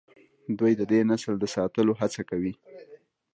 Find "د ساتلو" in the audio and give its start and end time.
1.39-1.93